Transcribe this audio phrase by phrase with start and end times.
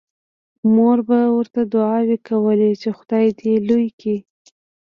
[0.73, 4.17] مور به ورته دعاوې کولې چې خدای دې لوی کړي